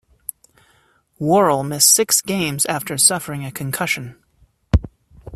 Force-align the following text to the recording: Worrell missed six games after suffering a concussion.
Worrell 1.19 1.61
missed 1.63 1.89
six 1.89 2.21
games 2.21 2.65
after 2.65 2.97
suffering 2.97 3.45
a 3.45 3.51
concussion. 3.51 4.15